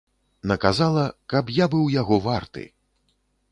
Наказала, 0.51 1.03
каб 1.35 1.53
я 1.59 1.69
быў 1.75 1.85
яго 2.01 2.19
варты. 2.31 2.67